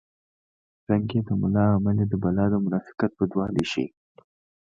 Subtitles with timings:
[0.89, 3.87] رنګ یې د ملا عمل یې د بلا د منافقت بدوالی ښيي